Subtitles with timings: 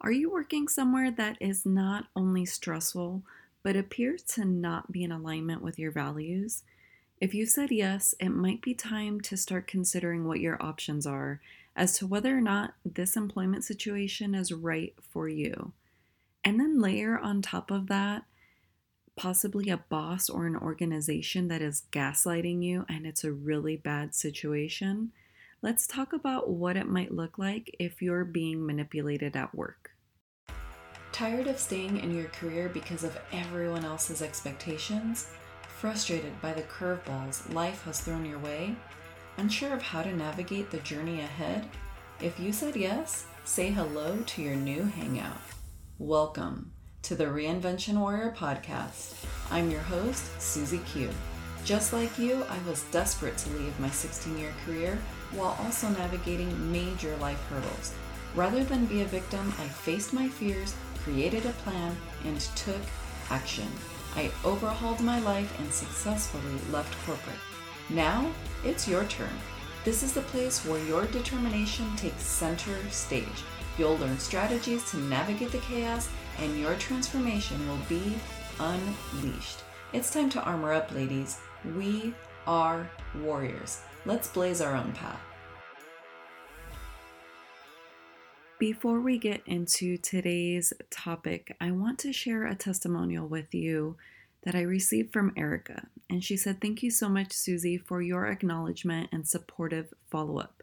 [0.00, 3.22] Are you working somewhere that is not only stressful,
[3.62, 6.62] but appears to not be in alignment with your values?
[7.20, 11.40] If you said yes, it might be time to start considering what your options are
[11.76, 15.72] as to whether or not this employment situation is right for you.
[16.42, 18.24] And then layer on top of that
[19.16, 24.14] possibly a boss or an organization that is gaslighting you and it's a really bad
[24.14, 25.12] situation.
[25.62, 29.90] Let's talk about what it might look like if you're being manipulated at work.
[31.12, 35.28] Tired of staying in your career because of everyone else's expectations?
[35.68, 38.74] Frustrated by the curveballs life has thrown your way?
[39.36, 41.68] Unsure of how to navigate the journey ahead?
[42.22, 45.42] If you said yes, say hello to your new hangout.
[45.98, 49.26] Welcome to the Reinvention Warrior podcast.
[49.50, 51.10] I'm your host, Susie Q.
[51.66, 54.98] Just like you, I was desperate to leave my 16 year career
[55.32, 57.94] while also navigating major life hurdles.
[58.34, 62.80] Rather than be a victim, I faced my fears, created a plan, and took
[63.30, 63.68] action.
[64.16, 67.36] I overhauled my life and successfully left corporate.
[67.88, 68.30] Now,
[68.64, 69.30] it's your turn.
[69.84, 73.26] This is the place where your determination takes center stage.
[73.78, 78.14] You'll learn strategies to navigate the chaos, and your transformation will be
[78.58, 79.60] unleashed.
[79.92, 81.38] It's time to armor up, ladies.
[81.76, 82.14] We
[82.46, 82.90] are
[83.22, 83.80] warriors.
[84.06, 85.20] Let's blaze our own path.
[88.58, 93.96] Before we get into today's topic, I want to share a testimonial with you
[94.42, 95.86] that I received from Erica.
[96.08, 100.62] And she said, Thank you so much, Susie, for your acknowledgement and supportive follow up.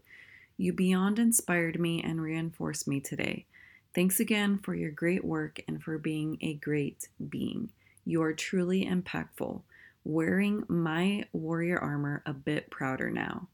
[0.58, 3.46] You beyond inspired me and reinforced me today.
[3.94, 7.72] Thanks again for your great work and for being a great being.
[8.06, 9.62] You are truly impactful,
[10.08, 13.48] wearing my warrior armor a bit prouder now.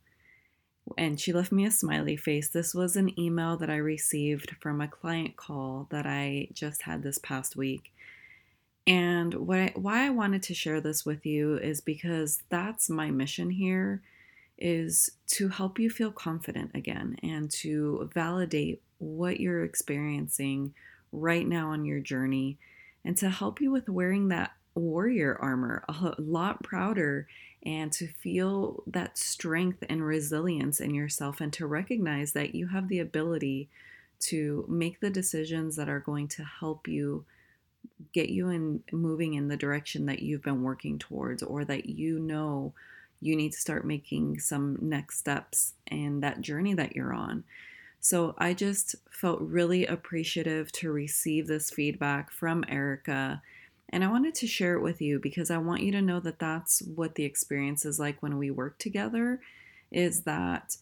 [0.98, 2.50] And she left me a smiley face.
[2.50, 7.02] This was an email that I received from a client call that I just had
[7.02, 7.92] this past week.
[8.86, 13.10] And what I, why I wanted to share this with you is because that's my
[13.10, 14.04] mission here
[14.58, 20.74] is to help you feel confident again and to validate what you're experiencing
[21.12, 22.60] right now on your journey
[23.04, 27.28] and to help you with wearing that warrior armor a lot prouder
[27.66, 32.88] and to feel that strength and resilience in yourself and to recognize that you have
[32.88, 33.70] the ability
[34.20, 37.26] to make the decisions that are going to help you
[38.14, 42.20] get you in moving in the direction that you've been working towards or that you
[42.20, 42.74] know
[43.22, 47.44] you need to start making some next steps in that journey that you're on.
[48.00, 53.42] So I just felt really appreciative to receive this feedback from Erica.
[53.94, 56.40] And I wanted to share it with you because I want you to know that
[56.40, 59.40] that's what the experience is like when we work together
[59.92, 60.78] is that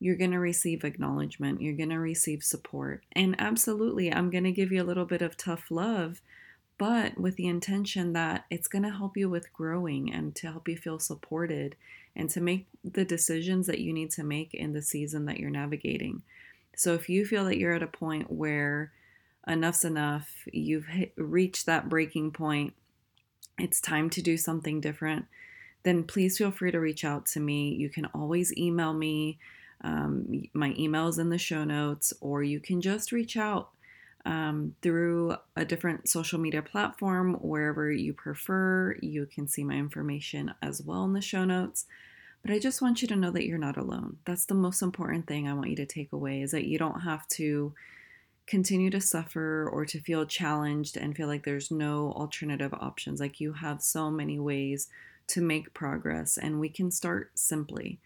[0.00, 3.04] you're going to receive acknowledgement, you're going to receive support.
[3.12, 6.20] And absolutely, I'm going to give you a little bit of tough love
[6.78, 10.68] but with the intention that it's going to help you with growing and to help
[10.68, 11.74] you feel supported
[12.14, 15.50] and to make the decisions that you need to make in the season that you're
[15.50, 16.22] navigating.
[16.74, 18.92] So if you feel that you're at a point where
[19.46, 22.74] enough's enough, you've hit, reached that breaking point,
[23.58, 25.26] it's time to do something different,
[25.82, 27.74] then please feel free to reach out to me.
[27.74, 29.38] You can always email me.
[29.82, 33.70] Um, my email is in the show notes, or you can just reach out
[34.24, 38.96] um, through a different social media platform, wherever you prefer.
[39.00, 41.86] You can see my information as well in the show notes.
[42.42, 44.18] But I just want you to know that you're not alone.
[44.24, 47.00] That's the most important thing I want you to take away is that you don't
[47.00, 47.72] have to
[48.46, 53.20] continue to suffer or to feel challenged and feel like there's no alternative options.
[53.20, 54.88] Like you have so many ways
[55.28, 57.98] to make progress, and we can start simply.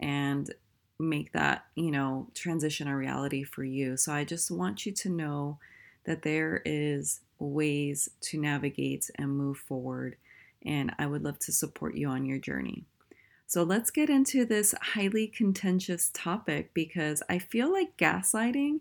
[0.00, 0.52] And
[0.98, 3.96] make that, you know, transition a reality for you.
[3.96, 5.58] So I just want you to know
[6.04, 10.16] that there is ways to navigate and move forward
[10.64, 12.84] and I would love to support you on your journey.
[13.46, 18.80] So let's get into this highly contentious topic because I feel like gaslighting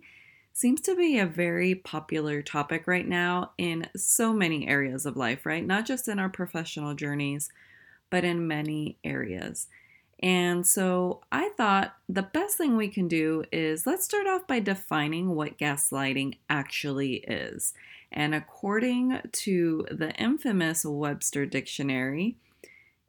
[0.53, 5.46] seems to be a very popular topic right now in so many areas of life,
[5.46, 5.66] right?
[5.66, 7.49] Not just in our professional journeys,
[8.09, 9.67] but in many areas.
[10.22, 14.59] And so I thought the best thing we can do is let's start off by
[14.59, 17.73] defining what gaslighting actually is.
[18.11, 22.35] And according to the infamous Webster Dictionary,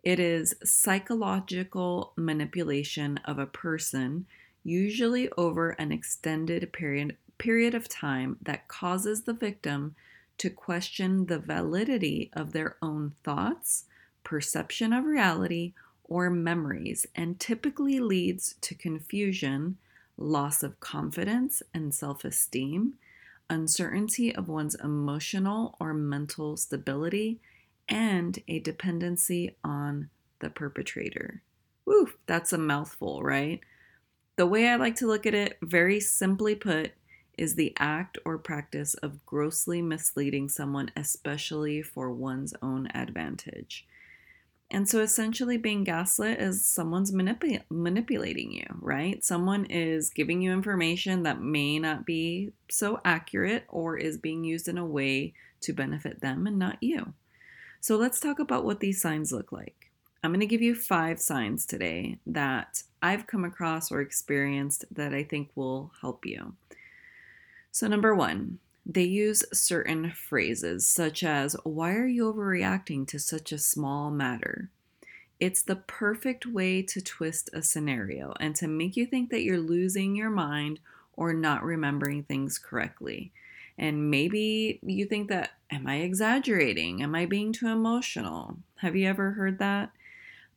[0.03, 4.27] it is psychological manipulation of a person,
[4.65, 9.97] usually over an extended period, period of time, that causes the victim
[10.39, 13.87] to question the validity of their own thoughts,
[14.23, 15.73] perception of reality,
[16.05, 19.77] or memories and typically leads to confusion,
[20.17, 22.95] loss of confidence and self esteem,
[23.51, 27.41] uncertainty of one's emotional or mental stability
[27.89, 30.09] and a dependency on
[30.39, 31.43] the perpetrator.
[31.87, 33.59] Woo, that's a mouthful, right?
[34.37, 36.93] The way I like to look at it, very simply put,
[37.39, 43.87] is the act or practice of grossly misleading someone, especially for one's own advantage.
[44.71, 49.23] And so essentially, being gaslit is someone's manipul- manipulating you, right?
[49.23, 54.69] Someone is giving you information that may not be so accurate or is being used
[54.69, 57.13] in a way to benefit them and not you.
[57.81, 59.91] So let's talk about what these signs look like.
[60.25, 65.13] I'm going to give you five signs today that I've come across or experienced that
[65.13, 66.55] I think will help you.
[67.73, 73.51] So, number one, they use certain phrases such as, Why are you overreacting to such
[73.51, 74.69] a small matter?
[75.41, 79.59] It's the perfect way to twist a scenario and to make you think that you're
[79.59, 80.81] losing your mind
[81.15, 83.33] or not remembering things correctly.
[83.79, 87.03] And maybe you think that, Am I exaggerating?
[87.03, 88.59] Am I being too emotional?
[88.77, 89.93] Have you ever heard that?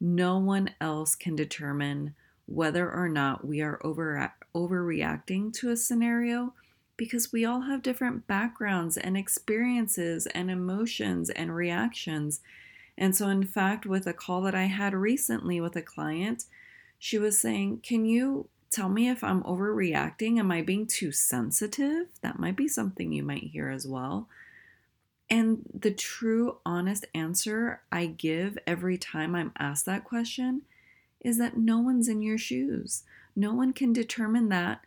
[0.01, 2.13] No one else can determine
[2.45, 6.53] whether or not we are over, overreacting to a scenario
[6.97, 12.41] because we all have different backgrounds and experiences and emotions and reactions.
[12.97, 16.45] And so, in fact, with a call that I had recently with a client,
[16.97, 20.39] she was saying, Can you tell me if I'm overreacting?
[20.39, 22.07] Am I being too sensitive?
[22.21, 24.27] That might be something you might hear as well.
[25.29, 30.61] And the true, honest answer I give every time I'm asked that question
[31.19, 33.03] is that no one's in your shoes.
[33.35, 34.81] No one can determine that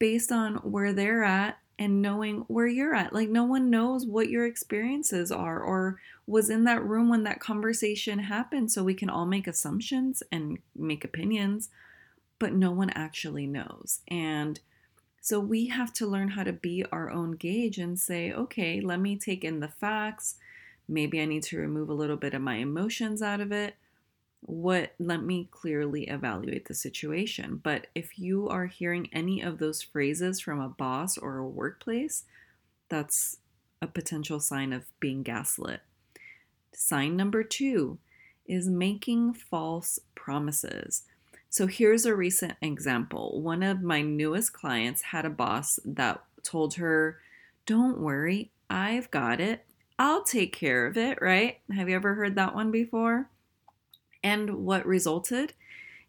[0.00, 3.12] based on where they're at and knowing where you're at.
[3.12, 7.38] Like, no one knows what your experiences are or was in that room when that
[7.38, 8.72] conversation happened.
[8.72, 11.68] So we can all make assumptions and make opinions,
[12.40, 14.00] but no one actually knows.
[14.08, 14.58] And
[15.20, 19.00] so we have to learn how to be our own gauge and say, okay, let
[19.00, 20.36] me take in the facts.
[20.88, 23.76] Maybe I need to remove a little bit of my emotions out of it
[24.42, 27.60] what let me clearly evaluate the situation.
[27.62, 32.24] But if you are hearing any of those phrases from a boss or a workplace,
[32.88, 33.38] that's
[33.82, 35.80] a potential sign of being gaslit.
[36.72, 37.98] Sign number two
[38.46, 41.02] is making false promises.
[41.48, 43.40] So here's a recent example.
[43.40, 47.18] One of my newest clients had a boss that told her,
[47.66, 49.64] Don't worry, I've got it.
[49.98, 51.58] I'll take care of it, right?
[51.74, 53.28] Have you ever heard that one before?
[54.22, 55.54] And what resulted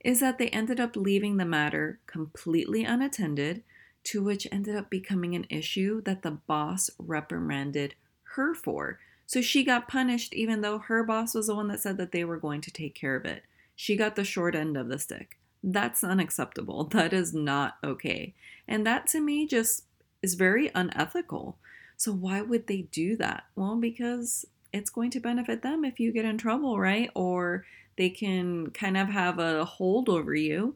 [0.03, 3.63] is that they ended up leaving the matter completely unattended,
[4.03, 7.93] to which ended up becoming an issue that the boss reprimanded
[8.35, 8.99] her for.
[9.27, 12.25] So she got punished even though her boss was the one that said that they
[12.25, 13.43] were going to take care of it.
[13.75, 15.37] She got the short end of the stick.
[15.63, 16.85] That's unacceptable.
[16.91, 18.33] That is not okay.
[18.67, 19.85] And that to me just
[20.21, 21.57] is very unethical.
[21.97, 23.45] So why would they do that?
[23.55, 27.09] Well, because it's going to benefit them if you get in trouble, right?
[27.13, 27.65] Or
[28.01, 30.75] they can kind of have a hold over you.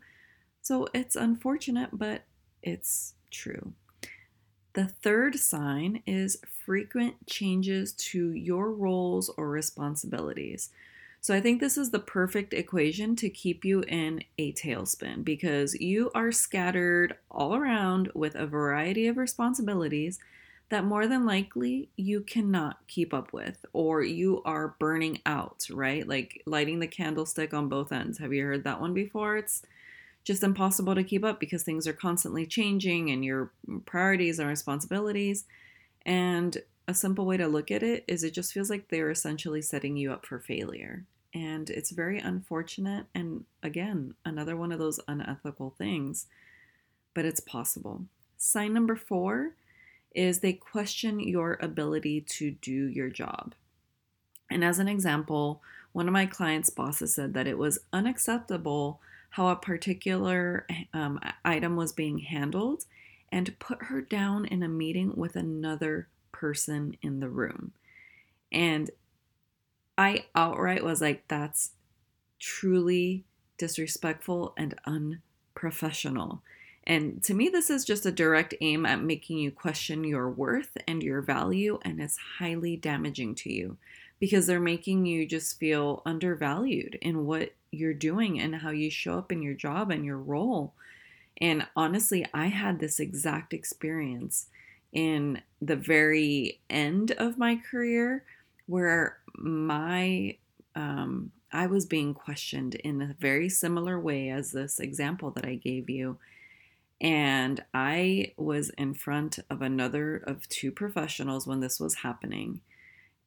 [0.61, 2.21] So it's unfortunate, but
[2.61, 3.73] it's true.
[4.73, 10.69] The third sign is frequent changes to your roles or responsibilities.
[11.19, 15.73] So I think this is the perfect equation to keep you in a tailspin because
[15.73, 20.19] you are scattered all around with a variety of responsibilities
[20.69, 26.07] that more than likely you cannot keep up with or you are burning out, right?
[26.07, 28.17] Like lighting the candlestick on both ends.
[28.17, 29.37] Have you heard that one before?
[29.37, 29.61] It's
[30.23, 33.51] just impossible to keep up because things are constantly changing and your
[33.85, 35.45] priorities and responsibilities.
[36.03, 36.57] And
[36.87, 39.95] a simple way to look at it is it just feels like they're essentially setting
[39.97, 41.05] you up for failure.
[41.33, 43.05] And it's very unfortunate.
[43.13, 46.25] And again, another one of those unethical things,
[47.13, 48.05] but it's possible.
[48.37, 49.51] Sign number four
[50.15, 53.53] is they question your ability to do your job.
[54.49, 58.99] And as an example, one of my clients' bosses said that it was unacceptable
[59.31, 62.85] how a particular um, item was being handled
[63.31, 67.73] and put her down in a meeting with another person in the room.
[68.51, 68.89] And
[69.97, 71.71] I outright was like, that's
[72.39, 73.25] truly
[73.57, 76.41] disrespectful and unprofessional.
[76.87, 80.77] And to me, this is just a direct aim at making you question your worth
[80.87, 83.77] and your value, and it's highly damaging to you
[84.19, 89.17] because they're making you just feel undervalued in what you're doing and how you show
[89.17, 90.73] up in your job and your role.
[91.41, 94.47] And honestly, I had this exact experience
[94.93, 98.23] in the very end of my career
[98.67, 100.37] where my
[100.75, 105.55] um, I was being questioned in a very similar way as this example that I
[105.55, 106.17] gave you
[107.01, 112.61] And I was in front of another of two professionals when this was happening.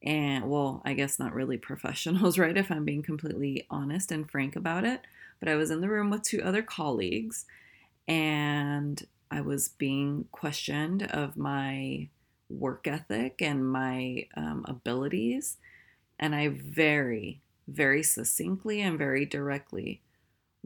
[0.01, 2.57] And well, I guess not really professionals, right?
[2.57, 5.01] If I'm being completely honest and frank about it.
[5.39, 7.45] But I was in the room with two other colleagues
[8.07, 12.09] and I was being questioned of my
[12.49, 15.57] work ethic and my um, abilities.
[16.19, 20.01] And I very, very succinctly and very directly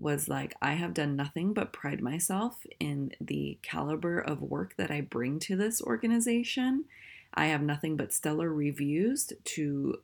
[0.03, 4.91] was like, I have done nothing but pride myself in the caliber of work that
[4.91, 6.85] I bring to this organization.
[7.33, 9.99] I have nothing but stellar reviews to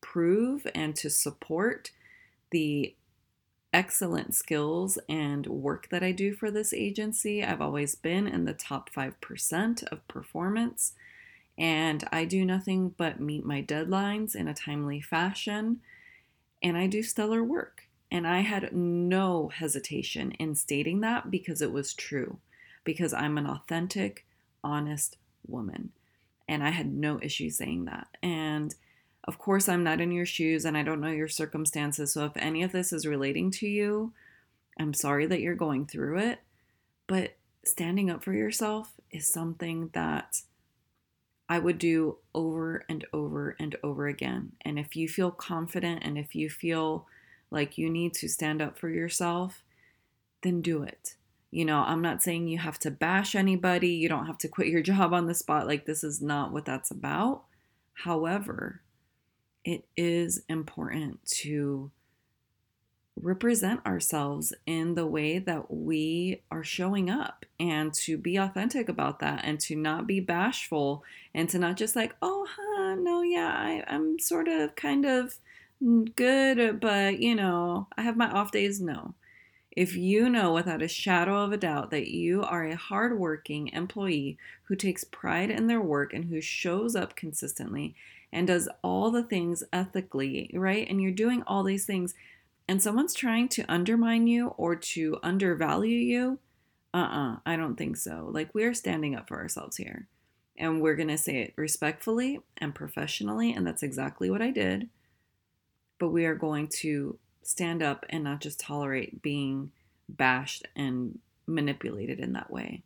[0.00, 1.90] prove and to support
[2.50, 2.94] the
[3.72, 7.44] excellent skills and work that I do for this agency.
[7.44, 10.94] I've always been in the top 5% of performance,
[11.58, 15.80] and I do nothing but meet my deadlines in a timely fashion,
[16.62, 17.87] and I do stellar work.
[18.10, 22.38] And I had no hesitation in stating that because it was true,
[22.84, 24.24] because I'm an authentic,
[24.64, 25.90] honest woman.
[26.48, 28.08] And I had no issue saying that.
[28.22, 28.74] And
[29.24, 32.14] of course, I'm not in your shoes and I don't know your circumstances.
[32.14, 34.14] So if any of this is relating to you,
[34.80, 36.40] I'm sorry that you're going through it.
[37.06, 40.40] But standing up for yourself is something that
[41.48, 44.52] I would do over and over and over again.
[44.62, 47.06] And if you feel confident and if you feel
[47.50, 49.62] like you need to stand up for yourself,
[50.42, 51.16] then do it.
[51.50, 54.68] You know, I'm not saying you have to bash anybody, you don't have to quit
[54.68, 55.66] your job on the spot.
[55.66, 57.44] Like, this is not what that's about.
[57.94, 58.82] However,
[59.64, 61.90] it is important to
[63.22, 69.18] represent ourselves in the way that we are showing up and to be authentic about
[69.20, 71.02] that and to not be bashful
[71.34, 75.38] and to not just like, oh, huh, no, yeah, I, I'm sort of kind of
[76.14, 78.80] good, but you know, I have my off days.
[78.80, 79.14] No.
[79.70, 84.36] If you know without a shadow of a doubt that you are a hardworking employee
[84.64, 87.94] who takes pride in their work and who shows up consistently
[88.32, 90.86] and does all the things ethically, right?
[90.88, 92.14] And you're doing all these things,
[92.68, 96.38] and someone's trying to undermine you or to undervalue you,
[96.92, 98.28] uh uh-uh, uh I don't think so.
[98.30, 100.08] Like, we're standing up for ourselves here.
[100.56, 103.52] And we're going to say it respectfully and professionally.
[103.52, 104.88] And that's exactly what I did.
[105.98, 109.72] But we are going to stand up and not just tolerate being
[110.08, 112.82] bashed and manipulated in that way.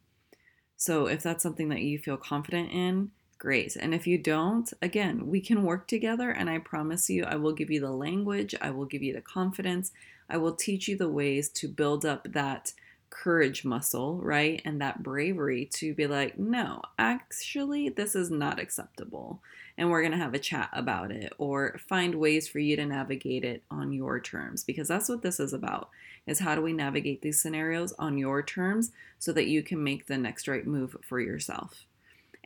[0.77, 3.77] So, if that's something that you feel confident in, great.
[3.77, 6.31] And if you don't, again, we can work together.
[6.31, 9.21] And I promise you, I will give you the language, I will give you the
[9.21, 9.93] confidence,
[10.29, 12.73] I will teach you the ways to build up that
[13.13, 14.63] courage muscle, right?
[14.65, 19.43] And that bravery to be like, no, actually, this is not acceptable.
[19.77, 22.87] And we're going to have a chat about it or find ways for you to
[22.87, 25.91] navigate it on your terms because that's what this is about
[26.27, 30.07] is how do we navigate these scenarios on your terms so that you can make
[30.07, 31.85] the next right move for yourself.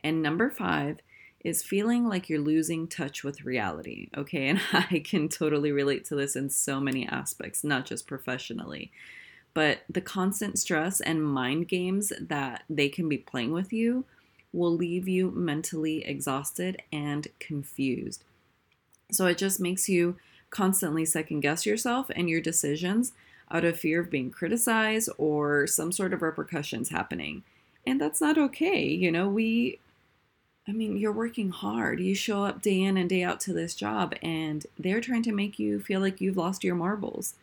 [0.03, 0.99] And number five
[1.43, 4.09] is feeling like you're losing touch with reality.
[4.17, 4.47] Okay.
[4.49, 8.91] And I can totally relate to this in so many aspects, not just professionally.
[9.57, 14.05] But the constant stress and mind games that they can be playing with you
[14.53, 18.23] will leave you mentally exhausted and confused.
[19.11, 20.15] So it just makes you
[20.51, 23.13] constantly second guess yourself and your decisions
[23.49, 27.41] out of fear of being criticized or some sort of repercussions happening.
[27.83, 28.85] And that's not okay.
[28.85, 29.79] You know, we
[30.67, 31.99] I mean, you're working hard.
[31.99, 35.31] You show up day in and day out to this job, and they're trying to
[35.31, 37.33] make you feel like you've lost your marbles.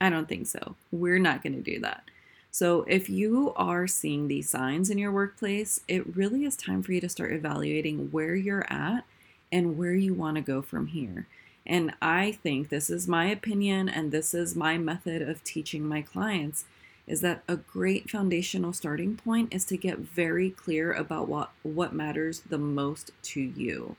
[0.00, 0.76] I don't think so.
[0.90, 2.04] We're not going to do that.
[2.50, 6.92] So, if you are seeing these signs in your workplace, it really is time for
[6.92, 9.04] you to start evaluating where you're at
[9.50, 11.26] and where you want to go from here.
[11.66, 16.02] And I think this is my opinion, and this is my method of teaching my
[16.02, 16.64] clients
[17.06, 21.92] is that a great foundational starting point is to get very clear about what what
[21.92, 23.96] matters the most to you.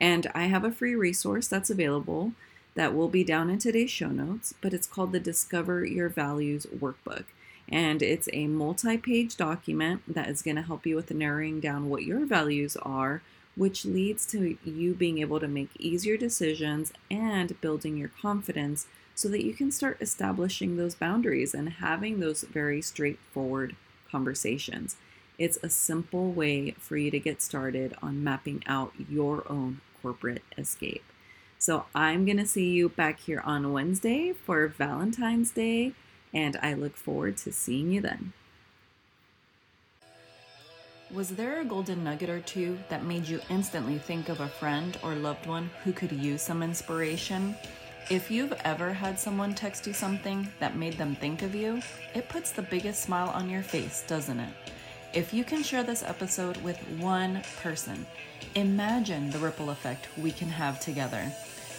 [0.00, 2.32] And I have a free resource that's available
[2.76, 6.66] that will be down in today's show notes, but it's called the Discover Your Values
[6.66, 7.24] Workbook.
[7.68, 11.88] And it's a multi page document that is going to help you with narrowing down
[11.88, 13.22] what your values are,
[13.56, 19.28] which leads to you being able to make easier decisions and building your confidence so
[19.30, 23.74] that you can start establishing those boundaries and having those very straightforward
[24.10, 24.96] conversations.
[25.38, 30.42] It's a simple way for you to get started on mapping out your own corporate
[30.58, 31.02] escape.
[31.58, 35.92] So I'm going to see you back here on Wednesday for Valentine's Day,
[36.32, 38.32] and I look forward to seeing you then.
[41.12, 44.98] Was there a golden nugget or two that made you instantly think of a friend
[45.02, 47.54] or loved one who could use some inspiration?
[48.10, 51.80] If you've ever had someone text you something that made them think of you,
[52.14, 54.52] it puts the biggest smile on your face, doesn't it?
[55.12, 58.04] If you can share this episode with one person,
[58.54, 61.32] imagine the ripple effect we can have together.